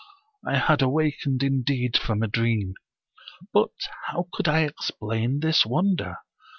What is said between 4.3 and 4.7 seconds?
could I